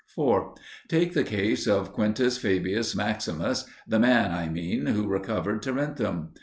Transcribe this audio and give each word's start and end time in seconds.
4. 0.15 0.55
Take 0.87 1.13
the 1.13 1.23
case 1.23 1.67
of 1.67 1.93
Q. 1.95 2.31
Fabius 2.31 2.95
Maximus, 2.95 3.65
the 3.87 3.99
man, 3.99 4.31
I 4.31 4.49
mean, 4.49 4.87
who 4.87 5.05
recovered 5.07 5.61
Tarentum. 5.61 6.29